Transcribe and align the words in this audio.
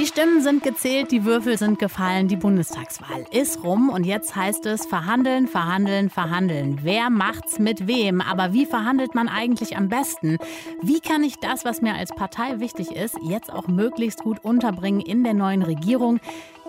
Die 0.00 0.06
Stimmen 0.06 0.42
sind 0.42 0.62
gezählt, 0.62 1.10
die 1.10 1.26
Würfel 1.26 1.58
sind 1.58 1.78
gefallen, 1.78 2.26
die 2.26 2.36
Bundestagswahl 2.36 3.26
ist 3.32 3.62
rum 3.62 3.90
und 3.90 4.04
jetzt 4.04 4.34
heißt 4.34 4.64
es 4.64 4.86
verhandeln, 4.86 5.46
verhandeln, 5.46 6.08
verhandeln. 6.08 6.78
Wer 6.80 7.10
macht's 7.10 7.58
mit 7.58 7.86
wem? 7.86 8.22
Aber 8.22 8.54
wie 8.54 8.64
verhandelt 8.64 9.14
man 9.14 9.28
eigentlich 9.28 9.76
am 9.76 9.90
besten? 9.90 10.38
Wie 10.80 11.00
kann 11.00 11.22
ich 11.22 11.36
das, 11.36 11.66
was 11.66 11.82
mir 11.82 11.96
als 11.96 12.14
Partei 12.14 12.60
wichtig 12.60 12.92
ist, 12.92 13.18
jetzt 13.20 13.52
auch 13.52 13.68
möglichst 13.68 14.20
gut 14.20 14.42
unterbringen 14.42 15.02
in 15.02 15.22
der 15.22 15.34
neuen 15.34 15.60
Regierung? 15.60 16.18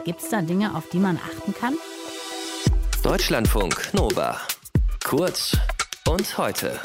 Gibt's 0.03 0.27
da 0.27 0.41
Dinge, 0.41 0.75
auf 0.75 0.89
die 0.89 0.99
man 0.99 1.17
achten 1.17 1.53
kann? 1.53 1.75
Deutschlandfunk 3.01 3.93
Nova. 3.93 4.41
Kurz 5.05 5.55
und 6.05 6.37
heute 6.37 6.77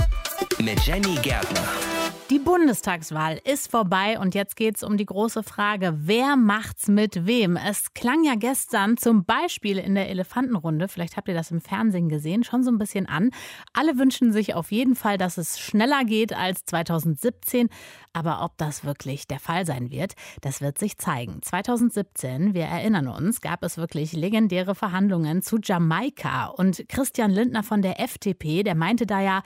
mit 0.60 0.80
Jenny 0.86 1.16
Gärtner. 1.16 1.95
Die 2.28 2.40
Bundestagswahl 2.40 3.40
ist 3.44 3.70
vorbei 3.70 4.18
und 4.18 4.34
jetzt 4.34 4.56
geht 4.56 4.74
es 4.74 4.82
um 4.82 4.96
die 4.96 5.06
große 5.06 5.44
Frage, 5.44 5.94
wer 5.96 6.34
macht's 6.34 6.88
mit 6.88 7.24
wem? 7.24 7.56
Es 7.56 7.94
klang 7.94 8.24
ja 8.24 8.34
gestern 8.34 8.96
zum 8.96 9.24
Beispiel 9.24 9.78
in 9.78 9.94
der 9.94 10.08
Elefantenrunde, 10.10 10.88
vielleicht 10.88 11.16
habt 11.16 11.28
ihr 11.28 11.34
das 11.34 11.52
im 11.52 11.60
Fernsehen 11.60 12.08
gesehen, 12.08 12.42
schon 12.42 12.64
so 12.64 12.72
ein 12.72 12.78
bisschen 12.78 13.06
an. 13.06 13.30
Alle 13.74 13.96
wünschen 13.96 14.32
sich 14.32 14.54
auf 14.54 14.72
jeden 14.72 14.96
Fall, 14.96 15.18
dass 15.18 15.38
es 15.38 15.60
schneller 15.60 16.04
geht 16.04 16.32
als 16.32 16.64
2017, 16.64 17.68
aber 18.12 18.42
ob 18.42 18.58
das 18.58 18.84
wirklich 18.84 19.28
der 19.28 19.38
Fall 19.38 19.64
sein 19.64 19.92
wird, 19.92 20.14
das 20.40 20.60
wird 20.60 20.78
sich 20.78 20.98
zeigen. 20.98 21.42
2017, 21.42 22.54
wir 22.54 22.64
erinnern 22.64 23.06
uns, 23.06 23.40
gab 23.40 23.62
es 23.62 23.76
wirklich 23.76 24.14
legendäre 24.14 24.74
Verhandlungen 24.74 25.42
zu 25.42 25.58
Jamaika 25.62 26.46
und 26.46 26.88
Christian 26.88 27.30
Lindner 27.30 27.62
von 27.62 27.82
der 27.82 28.00
FDP, 28.00 28.64
der 28.64 28.74
meinte 28.74 29.06
da 29.06 29.20
ja, 29.20 29.42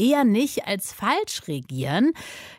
eher 0.00 0.24
nicht 0.24 0.66
als 0.66 0.92
falsch 0.92 1.46
regieren. 1.46 2.12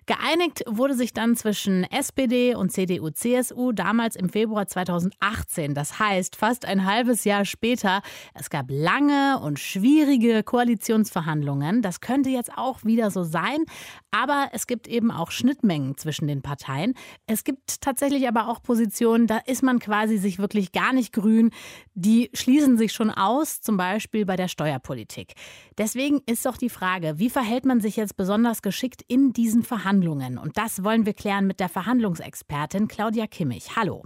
Geeinigt 0.05 0.63
wurde 0.67 0.93
sich 0.93 1.13
dann 1.13 1.35
zwischen 1.35 1.83
SPD 1.85 2.53
und 2.53 2.71
CDU, 2.71 3.09
CSU 3.09 3.71
damals 3.71 4.15
im 4.15 4.29
Februar 4.29 4.67
2018. 4.67 5.73
Das 5.73 5.99
heißt, 5.99 6.35
fast 6.35 6.65
ein 6.65 6.85
halbes 6.85 7.23
Jahr 7.23 7.45
später. 7.45 8.01
Es 8.33 8.49
gab 8.49 8.65
lange 8.69 9.39
und 9.39 9.59
schwierige 9.59 10.43
Koalitionsverhandlungen. 10.43 11.81
Das 11.81 12.01
könnte 12.01 12.29
jetzt 12.29 12.51
auch 12.55 12.83
wieder 12.83 13.09
so 13.09 13.23
sein. 13.23 13.65
Aber 14.11 14.49
es 14.51 14.67
gibt 14.67 14.87
eben 14.87 15.09
auch 15.09 15.31
Schnittmengen 15.31 15.97
zwischen 15.97 16.27
den 16.27 16.41
Parteien. 16.41 16.93
Es 17.27 17.45
gibt 17.45 17.81
tatsächlich 17.81 18.27
aber 18.27 18.49
auch 18.49 18.61
Positionen, 18.61 19.25
da 19.25 19.37
ist 19.37 19.63
man 19.63 19.79
quasi 19.79 20.17
sich 20.17 20.37
wirklich 20.37 20.73
gar 20.73 20.91
nicht 20.91 21.13
grün. 21.13 21.51
Die 21.93 22.29
schließen 22.33 22.77
sich 22.77 22.91
schon 22.91 23.09
aus, 23.09 23.61
zum 23.61 23.77
Beispiel 23.77 24.25
bei 24.25 24.35
der 24.35 24.49
Steuerpolitik. 24.49 25.33
Deswegen 25.77 26.21
ist 26.25 26.45
doch 26.45 26.57
die 26.57 26.69
Frage, 26.69 27.19
wie 27.19 27.29
verhält 27.29 27.65
man 27.65 27.79
sich 27.79 27.95
jetzt 27.95 28.17
besonders 28.17 28.61
geschickt 28.61 29.01
in 29.07 29.31
diesen 29.31 29.63
Verhandlungen? 29.63 30.37
Und 30.37 30.57
das 30.57 30.83
wollen 30.83 31.05
wir 31.05 31.13
klären 31.13 31.47
mit 31.47 31.61
der 31.61 31.69
Verhandlungsexpertin 31.69 32.89
Claudia 32.89 33.27
Kimmich. 33.27 33.77
Hallo. 33.77 34.03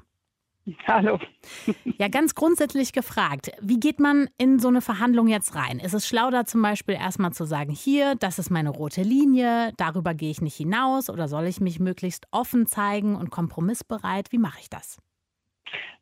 Hallo. 0.87 1.19
Ja, 1.99 2.07
ganz 2.07 2.33
grundsätzlich 2.33 2.91
gefragt, 2.91 3.51
wie 3.61 3.79
geht 3.79 3.99
man 3.99 4.29
in 4.37 4.59
so 4.59 4.67
eine 4.67 4.81
Verhandlung 4.81 5.27
jetzt 5.27 5.55
rein? 5.55 5.79
Ist 5.79 5.93
es 5.93 6.07
schlau, 6.07 6.31
da 6.31 6.45
zum 6.45 6.61
Beispiel 6.61 6.95
erstmal 6.95 7.33
zu 7.33 7.45
sagen, 7.45 7.71
hier, 7.71 8.15
das 8.15 8.39
ist 8.39 8.49
meine 8.49 8.69
rote 8.69 9.03
Linie, 9.03 9.73
darüber 9.77 10.13
gehe 10.13 10.31
ich 10.31 10.41
nicht 10.41 10.55
hinaus 10.55 11.09
oder 11.09 11.27
soll 11.27 11.45
ich 11.45 11.61
mich 11.61 11.79
möglichst 11.79 12.25
offen 12.31 12.65
zeigen 12.65 13.15
und 13.15 13.29
kompromissbereit? 13.29 14.31
Wie 14.31 14.39
mache 14.39 14.59
ich 14.59 14.69
das? 14.69 14.97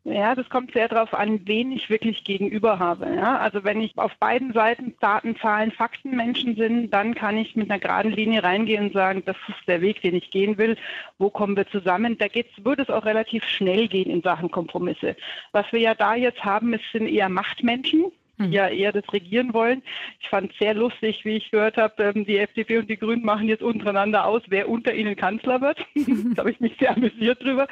Ja, 0.06 0.34
das 0.34 0.50
kommt 0.50 0.74
sehr 0.74 0.88
darauf 0.88 1.14
an, 1.14 1.40
wen 1.46 1.72
ich 1.72 1.88
wirklich 1.88 2.24
gegenüber 2.24 2.78
habe. 2.78 3.06
Ja? 3.16 3.38
Also 3.38 3.64
wenn 3.64 3.80
ich 3.80 3.96
auf 3.96 4.14
beiden 4.16 4.52
Seiten 4.52 4.94
Daten, 5.00 5.34
Zahlen, 5.36 5.72
Fakten 5.72 6.14
Menschen 6.14 6.56
sind, 6.56 6.90
dann 6.90 7.14
kann 7.14 7.38
ich 7.38 7.56
mit 7.56 7.70
einer 7.70 7.80
geraden 7.80 8.12
Linie 8.12 8.44
reingehen 8.44 8.86
und 8.86 8.92
sagen, 8.92 9.22
das 9.24 9.36
ist 9.48 9.66
der 9.66 9.80
Weg, 9.80 10.02
den 10.02 10.14
ich 10.14 10.30
gehen 10.30 10.58
will. 10.58 10.76
Wo 11.16 11.30
kommen 11.30 11.56
wir 11.56 11.66
zusammen? 11.68 12.18
Da 12.18 12.28
geht's, 12.28 12.52
würde 12.62 12.82
es 12.82 12.90
auch 12.90 13.06
relativ 13.06 13.44
schnell 13.44 13.88
gehen 13.88 14.10
in 14.10 14.20
Sachen 14.20 14.50
Kompromisse. 14.50 15.16
Was 15.52 15.72
wir 15.72 15.80
ja 15.80 15.94
da 15.94 16.14
jetzt 16.14 16.44
haben, 16.44 16.74
es 16.74 16.82
sind 16.92 17.08
eher 17.08 17.30
Machtmenschen 17.30 18.12
die 18.38 18.50
ja 18.50 18.68
eher 18.68 18.92
das 18.92 19.04
Regieren 19.12 19.52
wollen. 19.54 19.82
Ich 20.20 20.28
fand 20.28 20.52
es 20.52 20.58
sehr 20.58 20.74
lustig, 20.74 21.24
wie 21.24 21.36
ich 21.36 21.50
gehört 21.50 21.76
habe, 21.76 22.02
ähm, 22.02 22.24
die 22.24 22.38
FDP 22.38 22.78
und 22.78 22.88
die 22.88 22.96
Grünen 22.96 23.24
machen 23.24 23.48
jetzt 23.48 23.62
untereinander 23.62 24.26
aus, 24.26 24.42
wer 24.48 24.68
unter 24.68 24.94
ihnen 24.94 25.16
Kanzler 25.16 25.60
wird. 25.60 25.78
da 26.34 26.40
habe 26.40 26.50
ich 26.50 26.60
mich 26.60 26.76
sehr 26.78 26.96
amüsiert 26.96 27.42
drüber. 27.42 27.66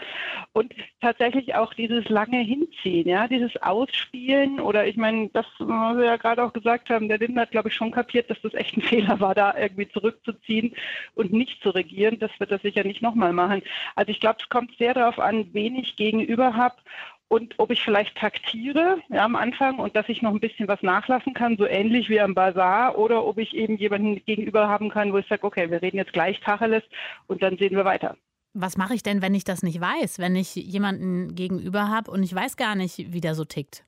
Und 0.53 0.75
tatsächlich 1.01 1.55
auch 1.55 1.75
dieses 1.75 2.09
lange 2.09 2.41
Hinziehen, 2.41 3.09
ja, 3.09 3.29
dieses 3.29 3.57
Ausspielen 3.63 4.61
oder 4.61 4.87
ich 4.87 4.97
meine, 4.97 5.31
das, 5.33 5.47
was 5.59 5.97
wir 5.97 6.05
ja 6.05 6.17
gerade 6.17 6.45
auch 6.45 6.53
gesagt 6.53 6.91
haben, 6.91 7.09
der 7.09 7.19
Lindner 7.19 7.43
hat, 7.43 7.51
glaube 7.51 7.69
ich, 7.69 7.75
schon 7.75 7.91
kapiert, 7.91 8.31
dass 8.31 8.41
das 8.43 8.55
echt 8.55 8.77
ein 8.77 8.83
Fehler 8.93 9.21
war, 9.21 9.35
da 9.35 9.57
irgendwie 9.57 9.89
zurückzuziehen 9.89 10.75
und 11.15 11.33
nicht 11.33 11.63
zu 11.63 11.71
regieren. 11.71 12.19
Das 12.19 12.31
wird 12.39 12.51
er 12.51 12.59
sicher 12.59 12.85
nicht 12.85 13.03
nochmal 13.03 13.33
machen. 13.33 13.63
Also 13.95 14.11
ich 14.11 14.21
glaube, 14.21 14.39
es 14.41 14.49
kommt 14.49 14.77
sehr 14.79 14.95
darauf 14.95 15.19
an, 15.19 15.49
wen 15.53 15.77
ich 15.77 15.97
gegenüber 15.97 16.55
habe 16.55 16.77
und 17.33 17.55
ob 17.59 17.71
ich 17.71 17.83
vielleicht 17.83 18.15
taktiere 18.19 18.99
ja, 19.09 19.25
am 19.25 19.37
Anfang 19.37 19.79
und 19.79 19.97
dass 19.97 20.07
ich 20.11 20.21
noch 20.21 20.33
ein 20.33 20.41
bisschen 20.41 20.69
was 20.69 20.83
nachlassen 20.83 21.33
kann, 21.33 21.57
so 21.57 21.65
ähnlich 21.67 22.11
wie 22.11 22.21
am 22.21 22.35
Bazar, 22.35 22.99
oder 22.99 23.25
ob 23.25 23.39
ich 23.39 23.55
eben 23.55 23.79
jemanden 23.79 24.23
gegenüber 24.27 24.69
haben 24.69 24.91
kann, 24.91 25.15
wo 25.15 25.17
ich 25.17 25.27
sage, 25.29 25.43
okay, 25.45 25.71
wir 25.71 25.81
reden 25.81 25.97
jetzt 25.97 26.13
gleich 26.13 26.39
Tacheles 26.41 26.83
und 27.29 27.43
dann 27.43 27.57
sehen 27.57 27.75
wir 27.75 27.87
weiter. 27.87 28.19
Was 28.53 28.77
mache 28.77 28.93
ich 28.93 29.03
denn, 29.03 29.23
wenn 29.23 29.35
ich 29.35 29.45
das 29.45 29.63
nicht 29.63 29.81
weiß, 29.81 30.19
wenn 30.19 30.37
ich 30.37 30.55
jemanden 30.57 31.35
gegenüber 31.35 31.89
habe 31.89 32.11
und 32.11 32.23
ich 32.23 32.35
weiß 32.35 32.59
gar 32.59 32.75
nicht, 32.75 33.15
wie 33.15 33.23
der 33.23 33.35
so 33.35 33.47
tickt? 33.47 33.87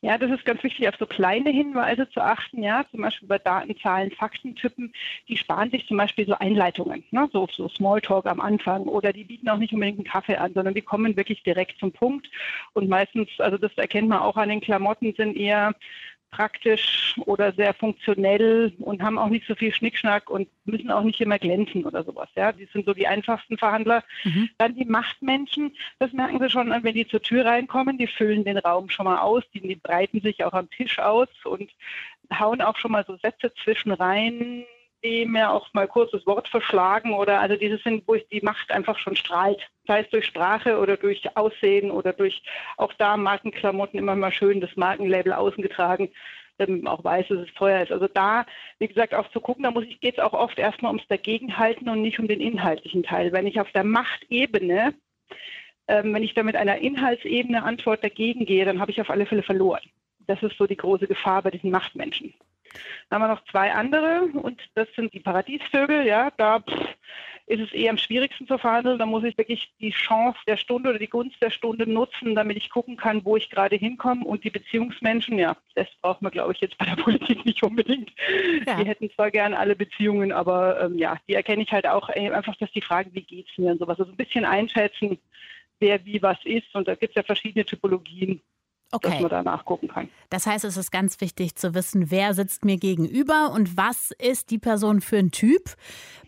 Ja, 0.00 0.18
das 0.18 0.30
ist 0.30 0.44
ganz 0.44 0.62
wichtig, 0.62 0.88
auf 0.88 0.96
so 0.98 1.06
kleine 1.06 1.50
Hinweise 1.50 2.08
zu 2.10 2.20
achten, 2.20 2.62
ja, 2.62 2.84
zum 2.90 3.02
Beispiel 3.02 3.28
bei 3.28 3.38
Daten, 3.38 3.76
Zahlen, 3.78 4.10
Faktentypen, 4.10 4.92
die 5.28 5.36
sparen 5.36 5.70
sich 5.70 5.86
zum 5.86 5.96
Beispiel 5.96 6.26
so 6.26 6.34
Einleitungen, 6.34 7.04
ne, 7.10 7.28
so, 7.32 7.48
so 7.50 7.68
Smalltalk 7.68 8.26
am 8.26 8.40
Anfang 8.40 8.82
oder 8.84 9.12
die 9.12 9.24
bieten 9.24 9.48
auch 9.48 9.58
nicht 9.58 9.72
unbedingt 9.72 9.98
einen 9.98 10.06
Kaffee 10.06 10.36
an, 10.36 10.54
sondern 10.54 10.74
die 10.74 10.82
kommen 10.82 11.16
wirklich 11.16 11.42
direkt 11.42 11.78
zum 11.78 11.92
Punkt. 11.92 12.28
Und 12.72 12.88
meistens, 12.88 13.28
also 13.38 13.58
das 13.58 13.72
erkennt 13.76 14.08
man 14.08 14.18
auch 14.18 14.36
an 14.36 14.48
den 14.48 14.60
Klamotten, 14.60 15.14
sind 15.14 15.36
eher 15.36 15.74
praktisch 16.32 17.14
oder 17.26 17.52
sehr 17.52 17.74
funktionell 17.74 18.72
und 18.78 19.02
haben 19.02 19.18
auch 19.18 19.28
nicht 19.28 19.46
so 19.46 19.54
viel 19.54 19.72
Schnickschnack 19.72 20.28
und 20.28 20.48
müssen 20.64 20.90
auch 20.90 21.04
nicht 21.04 21.20
immer 21.20 21.38
glänzen 21.38 21.84
oder 21.84 22.02
sowas. 22.02 22.28
Ja, 22.34 22.50
die 22.50 22.64
sind 22.72 22.86
so 22.86 22.94
die 22.94 23.06
einfachsten 23.06 23.58
Verhandler. 23.58 24.02
Mhm. 24.24 24.48
Dann 24.58 24.74
die 24.74 24.86
Machtmenschen, 24.86 25.76
das 26.00 26.12
merken 26.12 26.40
sie 26.40 26.50
schon, 26.50 26.70
wenn 26.70 26.94
die 26.94 27.06
zur 27.06 27.22
Tür 27.22 27.44
reinkommen, 27.44 27.98
die 27.98 28.06
füllen 28.06 28.44
den 28.44 28.58
Raum 28.58 28.88
schon 28.88 29.04
mal 29.04 29.20
aus, 29.20 29.44
die, 29.54 29.60
die 29.60 29.76
breiten 29.76 30.20
sich 30.20 30.42
auch 30.42 30.54
am 30.54 30.70
Tisch 30.70 30.98
aus 30.98 31.28
und 31.44 31.70
hauen 32.36 32.62
auch 32.62 32.78
schon 32.78 32.92
mal 32.92 33.04
so 33.06 33.16
Sätze 33.16 33.52
zwischen 33.62 33.92
rein, 33.92 34.64
die 35.04 35.26
mir 35.26 35.50
auch 35.50 35.72
mal 35.72 35.88
kurz 35.88 36.10
das 36.12 36.26
Wort 36.26 36.48
verschlagen 36.48 37.12
oder 37.14 37.40
also 37.40 37.56
diese 37.56 37.78
sind, 37.78 38.06
wo 38.06 38.14
ich 38.14 38.26
die 38.28 38.40
Macht 38.40 38.70
einfach 38.70 38.98
schon 38.98 39.16
strahlt. 39.16 39.60
Sei 39.86 40.00
es 40.00 40.10
durch 40.10 40.26
Sprache 40.26 40.78
oder 40.78 40.96
durch 40.96 41.36
Aussehen 41.36 41.90
oder 41.90 42.12
durch 42.12 42.42
auch 42.76 42.92
da 42.94 43.16
Markenklamotten 43.16 43.98
immer 43.98 44.14
mal 44.14 44.32
schön 44.32 44.60
das 44.60 44.76
Markenlabel 44.76 45.32
außen 45.32 45.62
getragen, 45.62 46.10
damit 46.58 46.82
man 46.82 46.92
auch 46.92 47.02
weiß, 47.02 47.28
dass 47.28 47.38
es 47.38 47.54
teuer 47.54 47.82
ist. 47.82 47.92
Also 47.92 48.06
da, 48.06 48.46
wie 48.78 48.88
gesagt, 48.88 49.14
auch 49.14 49.28
zu 49.30 49.40
gucken, 49.40 49.64
da 49.64 49.70
muss 49.70 49.84
ich, 49.84 50.00
geht 50.00 50.18
es 50.18 50.24
auch 50.24 50.34
oft 50.34 50.58
erstmal 50.58 50.90
ums 50.92 51.06
Dagegenhalten 51.08 51.88
und 51.88 52.02
nicht 52.02 52.18
um 52.18 52.28
den 52.28 52.40
inhaltlichen 52.40 53.02
Teil. 53.02 53.32
Wenn 53.32 53.46
ich 53.46 53.60
auf 53.60 53.70
der 53.72 53.84
Machtebene, 53.84 54.94
ähm, 55.88 56.14
wenn 56.14 56.22
ich 56.22 56.34
da 56.34 56.42
mit 56.42 56.56
einer 56.56 56.78
Inhaltsebene 56.78 57.62
Antwort 57.64 58.04
dagegen 58.04 58.46
gehe, 58.46 58.64
dann 58.64 58.80
habe 58.80 58.92
ich 58.92 59.00
auf 59.00 59.10
alle 59.10 59.26
Fälle 59.26 59.42
verloren. 59.42 59.82
Das 60.26 60.42
ist 60.42 60.56
so 60.56 60.66
die 60.66 60.76
große 60.76 61.08
Gefahr 61.08 61.42
bei 61.42 61.50
diesen 61.50 61.70
Machtmenschen. 61.70 62.32
Dann 63.08 63.22
haben 63.22 63.28
wir 63.28 63.34
noch 63.34 63.44
zwei 63.46 63.72
andere 63.72 64.22
und 64.32 64.60
das 64.74 64.88
sind 64.94 65.12
die 65.12 65.20
Paradiesvögel. 65.20 66.06
Ja, 66.06 66.30
da 66.36 66.60
pff, 66.60 66.88
ist 67.46 67.60
es 67.60 67.72
eher 67.72 67.90
am 67.90 67.98
schwierigsten 67.98 68.46
zu 68.46 68.56
verhandeln. 68.56 68.98
Da 68.98 69.06
muss 69.06 69.24
ich 69.24 69.36
wirklich 69.36 69.72
die 69.80 69.90
Chance 69.90 70.38
der 70.46 70.56
Stunde 70.56 70.90
oder 70.90 70.98
die 70.98 71.08
Gunst 71.08 71.36
der 71.42 71.50
Stunde 71.50 71.90
nutzen, 71.90 72.34
damit 72.34 72.56
ich 72.56 72.70
gucken 72.70 72.96
kann, 72.96 73.24
wo 73.24 73.36
ich 73.36 73.50
gerade 73.50 73.76
hinkomme. 73.76 74.24
Und 74.24 74.44
die 74.44 74.50
Beziehungsmenschen, 74.50 75.38
ja, 75.38 75.56
das 75.74 75.88
braucht 76.00 76.22
man, 76.22 76.32
glaube 76.32 76.52
ich, 76.52 76.60
jetzt 76.60 76.78
bei 76.78 76.86
der 76.86 76.96
Politik 77.02 77.44
nicht 77.44 77.62
unbedingt. 77.62 78.10
Ja. 78.66 78.76
Die 78.76 78.86
hätten 78.86 79.10
zwar 79.10 79.30
gern 79.30 79.54
alle 79.54 79.76
Beziehungen, 79.76 80.32
aber 80.32 80.82
ähm, 80.82 80.98
ja, 80.98 81.18
die 81.28 81.34
erkenne 81.34 81.62
ich 81.62 81.72
halt 81.72 81.86
auch 81.86 82.08
einfach, 82.08 82.56
dass 82.56 82.70
die 82.72 82.82
Fragen, 82.82 83.10
wie 83.14 83.22
geht 83.22 83.48
es 83.50 83.58
mir 83.58 83.72
und 83.72 83.78
sowas, 83.78 83.98
also 83.98 84.10
ein 84.10 84.16
bisschen 84.16 84.44
einschätzen, 84.44 85.18
wer 85.80 86.04
wie 86.04 86.22
was 86.22 86.38
ist. 86.44 86.74
Und 86.74 86.88
da 86.88 86.94
gibt 86.94 87.10
es 87.10 87.16
ja 87.16 87.22
verschiedene 87.22 87.64
Typologien 87.64 88.40
okay. 88.92 89.10
dass 89.10 89.20
man 89.20 89.30
da 89.30 89.42
nachgucken 89.42 89.88
kann. 89.88 90.08
Das 90.30 90.46
heißt, 90.46 90.64
es 90.64 90.76
ist 90.76 90.90
ganz 90.90 91.20
wichtig 91.20 91.56
zu 91.56 91.74
wissen, 91.74 92.10
wer 92.10 92.34
sitzt 92.34 92.64
mir 92.64 92.76
gegenüber 92.76 93.52
und 93.52 93.76
was 93.76 94.12
ist 94.12 94.50
die 94.50 94.58
Person 94.58 95.00
für 95.00 95.18
ein 95.18 95.30
Typ. 95.30 95.74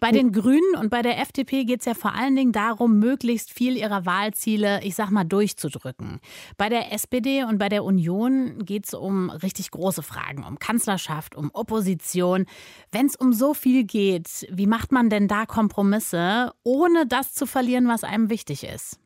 Bei 0.01 0.11
den 0.11 0.33
Grünen 0.33 0.77
und 0.79 0.91
bei 0.91 1.01
der 1.03 1.19
FDP 1.21 1.65
geht 1.65 1.81
es 1.81 1.87
ja 1.87 1.95
vor 1.95 2.15
allen 2.15 2.37
Dingen 2.37 2.53
darum, 2.53 2.99
möglichst 2.99 3.51
viel 3.51 3.77
ihrer 3.77 4.05
Wahlziele, 4.05 4.83
ich 4.83 4.95
sag 4.95 5.11
mal, 5.11 5.25
durchzudrücken. 5.25 6.21
Bei 6.59 6.69
der 6.69 6.93
SPD 6.93 7.45
und 7.45 7.59
bei 7.59 7.69
der 7.69 7.85
Union 7.85 8.65
geht 8.65 8.87
es 8.87 8.95
um 8.95 9.31
richtig 9.31 9.71
große 9.71 10.03
Fragen, 10.03 10.45
um 10.45 10.59
Kanzlerschaft, 10.59 11.35
um 11.35 11.51
Opposition. 11.55 12.47
Wenn 12.93 13.07
es 13.07 13.17
um 13.17 13.33
so 13.33 13.55
viel 13.55 13.85
geht, 13.85 14.47
wie 14.51 14.67
macht 14.67 14.93
man 14.93 15.09
denn 15.09 15.29
da 15.29 15.47
Kompromisse, 15.47 16.53
ohne 16.63 17.07
das 17.07 17.33
zu 17.33 17.47
verlieren, 17.47 17.89
was 17.89 18.05
einem 18.05 18.29
wichtig 18.29 18.65
ist? 18.65 18.99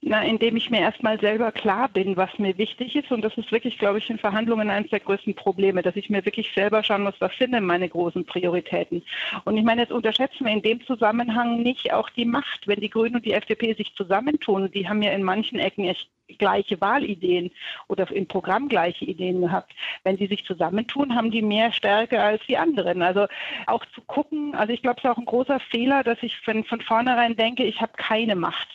Na, 0.00 0.24
indem 0.24 0.56
ich 0.56 0.68
mir 0.68 0.80
erstmal 0.80 1.20
selber 1.20 1.52
klar 1.52 1.88
bin, 1.88 2.16
was 2.16 2.36
mir 2.38 2.58
wichtig 2.58 2.96
ist. 2.96 3.12
Und 3.12 3.22
das 3.22 3.36
ist 3.38 3.52
wirklich, 3.52 3.78
glaube 3.78 3.98
ich, 3.98 4.10
in 4.10 4.18
Verhandlungen 4.18 4.68
eines 4.68 4.90
der 4.90 4.98
größten 4.98 5.34
Probleme, 5.34 5.82
dass 5.82 5.94
ich 5.94 6.10
mir 6.10 6.24
wirklich 6.24 6.50
selber 6.54 6.82
schauen 6.82 7.04
muss, 7.04 7.14
was 7.20 7.30
sind 7.38 7.52
denn 7.52 7.64
meine 7.64 7.88
großen 7.88 8.24
Prioritäten. 8.24 9.04
Und 9.44 9.56
ich 9.56 9.62
meine, 9.62 9.82
jetzt 9.82 9.92
unterschätzen 9.92 10.44
wir 10.44 10.52
in 10.52 10.62
dem 10.62 10.84
Zusammenhang 10.86 11.62
nicht 11.62 11.92
auch 11.92 12.10
die 12.10 12.24
Macht. 12.24 12.66
Wenn 12.66 12.80
die 12.80 12.90
Grünen 12.90 13.16
und 13.16 13.24
die 13.24 13.32
FDP 13.32 13.74
sich 13.74 13.94
zusammentun, 13.94 14.70
die 14.72 14.88
haben 14.88 15.02
ja 15.02 15.12
in 15.12 15.22
manchen 15.22 15.60
Ecken 15.60 15.84
echt 15.84 16.08
gleiche 16.38 16.80
Wahlideen 16.80 17.50
oder 17.88 18.10
im 18.10 18.26
Programm 18.26 18.68
gleiche 18.68 19.04
Ideen 19.04 19.40
gehabt. 19.40 19.72
Wenn 20.04 20.16
die 20.16 20.26
sich 20.26 20.44
zusammentun, 20.44 21.14
haben 21.14 21.30
die 21.30 21.42
mehr 21.42 21.72
Stärke 21.72 22.20
als 22.20 22.42
die 22.46 22.56
anderen. 22.56 23.02
Also 23.02 23.26
auch 23.66 23.84
zu 23.94 24.00
gucken, 24.02 24.54
also 24.54 24.72
ich 24.72 24.82
glaube, 24.82 24.98
es 24.98 25.04
ist 25.04 25.10
auch 25.10 25.18
ein 25.18 25.24
großer 25.24 25.60
Fehler, 25.60 26.02
dass 26.02 26.22
ich 26.22 26.38
von, 26.40 26.64
von 26.64 26.80
vornherein 26.80 27.36
denke, 27.36 27.64
ich 27.64 27.80
habe 27.80 27.92
keine 27.96 28.34
Macht. 28.34 28.68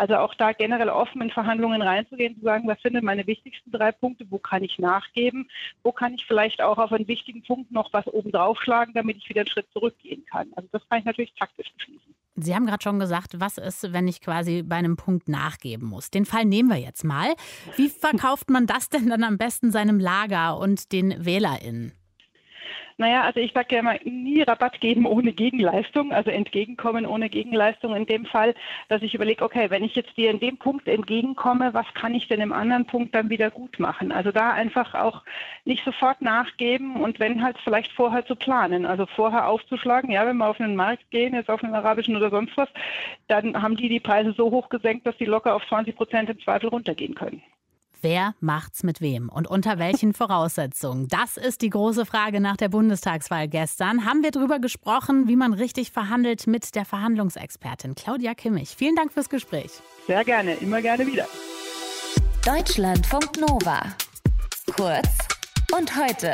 Also 0.00 0.16
auch 0.16 0.34
da 0.34 0.52
generell 0.54 0.88
offen 0.88 1.20
in 1.20 1.30
Verhandlungen 1.30 1.82
reinzugehen, 1.82 2.34
zu 2.38 2.40
sagen, 2.40 2.66
was 2.66 2.80
sind 2.80 2.94
denn 2.94 3.04
meine 3.04 3.26
wichtigsten 3.26 3.70
drei 3.70 3.92
Punkte, 3.92 4.24
wo 4.30 4.38
kann 4.38 4.64
ich 4.64 4.78
nachgeben, 4.78 5.50
wo 5.82 5.92
kann 5.92 6.14
ich 6.14 6.24
vielleicht 6.24 6.62
auch 6.62 6.78
auf 6.78 6.90
einen 6.90 7.06
wichtigen 7.06 7.42
Punkt 7.42 7.70
noch 7.70 7.92
was 7.92 8.06
oben 8.06 8.32
draufschlagen, 8.32 8.94
damit 8.94 9.18
ich 9.18 9.28
wieder 9.28 9.42
einen 9.42 9.50
Schritt 9.50 9.70
zurückgehen 9.74 10.24
kann. 10.24 10.50
Also 10.56 10.70
das 10.72 10.88
kann 10.88 11.00
ich 11.00 11.04
natürlich 11.04 11.34
taktisch 11.34 11.70
beschließen. 11.76 12.14
Sie 12.36 12.54
haben 12.54 12.64
gerade 12.64 12.82
schon 12.82 12.98
gesagt, 12.98 13.40
was 13.40 13.58
ist, 13.58 13.92
wenn 13.92 14.08
ich 14.08 14.22
quasi 14.22 14.62
bei 14.62 14.76
einem 14.76 14.96
Punkt 14.96 15.28
nachgeben 15.28 15.86
muss? 15.86 16.10
Den 16.10 16.24
Fall 16.24 16.46
nehmen 16.46 16.70
wir 16.70 16.78
jetzt 16.78 17.04
mal. 17.04 17.34
Wie 17.76 17.90
verkauft 17.90 18.48
man 18.48 18.66
das 18.66 18.88
denn 18.88 19.10
dann 19.10 19.22
am 19.22 19.36
besten 19.36 19.70
seinem 19.70 20.00
Lager 20.00 20.56
und 20.56 20.92
den 20.92 21.26
WählerInnen? 21.26 21.92
Naja, 23.00 23.22
also 23.22 23.40
ich 23.40 23.54
sage 23.54 23.76
ja 23.76 23.80
immer, 23.80 23.94
nie 24.04 24.42
Rabatt 24.42 24.78
geben 24.78 25.06
ohne 25.06 25.32
Gegenleistung, 25.32 26.12
also 26.12 26.30
entgegenkommen 26.30 27.06
ohne 27.06 27.30
Gegenleistung. 27.30 27.96
In 27.96 28.04
dem 28.04 28.26
Fall, 28.26 28.54
dass 28.90 29.00
ich 29.00 29.14
überlege, 29.14 29.42
okay, 29.42 29.70
wenn 29.70 29.82
ich 29.82 29.94
jetzt 29.94 30.18
dir 30.18 30.30
in 30.30 30.38
dem 30.38 30.58
Punkt 30.58 30.86
entgegenkomme, 30.86 31.72
was 31.72 31.86
kann 31.94 32.14
ich 32.14 32.28
denn 32.28 32.42
im 32.42 32.52
anderen 32.52 32.84
Punkt 32.84 33.14
dann 33.14 33.30
wieder 33.30 33.50
gut 33.50 33.78
machen? 33.78 34.12
Also 34.12 34.32
da 34.32 34.52
einfach 34.52 34.92
auch 34.92 35.22
nicht 35.64 35.82
sofort 35.82 36.20
nachgeben 36.20 36.96
und 36.96 37.20
wenn 37.20 37.42
halt 37.42 37.56
vielleicht 37.64 37.90
vorher 37.92 38.26
zu 38.26 38.36
planen, 38.36 38.84
also 38.84 39.06
vorher 39.06 39.48
aufzuschlagen, 39.48 40.10
ja, 40.10 40.26
wenn 40.26 40.36
wir 40.36 40.50
auf 40.50 40.60
einen 40.60 40.76
Markt 40.76 41.10
gehen, 41.10 41.32
jetzt 41.32 41.48
auf 41.48 41.64
einen 41.64 41.74
arabischen 41.74 42.16
oder 42.16 42.28
sonst 42.28 42.54
was, 42.58 42.68
dann 43.28 43.62
haben 43.62 43.78
die 43.78 43.88
die 43.88 44.00
Preise 44.00 44.34
so 44.36 44.50
hoch 44.50 44.68
gesenkt, 44.68 45.06
dass 45.06 45.16
die 45.16 45.24
locker 45.24 45.54
auf 45.54 45.66
20 45.66 45.96
Prozent 45.96 46.28
im 46.28 46.38
Zweifel 46.40 46.68
runtergehen 46.68 47.14
können. 47.14 47.40
Wer 48.02 48.34
macht's 48.40 48.82
mit 48.82 49.02
wem 49.02 49.28
und 49.28 49.46
unter 49.46 49.78
welchen 49.78 50.14
Voraussetzungen? 50.14 51.08
Das 51.08 51.36
ist 51.36 51.60
die 51.60 51.68
große 51.68 52.06
Frage 52.06 52.40
nach 52.40 52.56
der 52.56 52.70
Bundestagswahl 52.70 53.46
gestern. 53.46 54.06
Haben 54.06 54.22
wir 54.22 54.30
darüber 54.30 54.58
gesprochen, 54.58 55.28
wie 55.28 55.36
man 55.36 55.52
richtig 55.52 55.92
verhandelt 55.92 56.46
mit 56.46 56.74
der 56.74 56.86
Verhandlungsexpertin 56.86 57.94
Claudia 57.94 58.34
Kimmich. 58.34 58.70
Vielen 58.70 58.96
Dank 58.96 59.12
fürs 59.12 59.28
Gespräch. 59.28 59.70
Sehr 60.06 60.24
gerne, 60.24 60.54
immer 60.54 60.80
gerne 60.80 61.06
wieder. 61.06 61.26
Deutschlandfunk 62.42 63.38
Nova. 63.38 63.82
Kurz 64.74 65.08
und 65.76 65.94
heute. 65.94 66.32